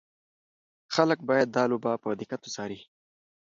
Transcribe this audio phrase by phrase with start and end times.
[0.95, 2.79] خلک باید دا لوبه په دقت وڅاري.